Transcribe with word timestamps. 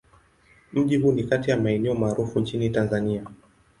Mji 0.73 0.97
huu 0.97 1.11
ni 1.11 1.23
kati 1.23 1.51
ya 1.51 1.57
maeneo 1.57 1.95
maarufu 1.95 2.39
nchini 2.39 2.69
Tanzania. 2.69 3.23